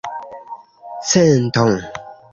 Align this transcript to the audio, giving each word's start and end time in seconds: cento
cento 1.09 1.65